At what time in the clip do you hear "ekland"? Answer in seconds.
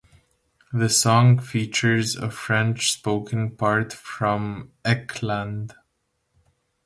4.83-5.75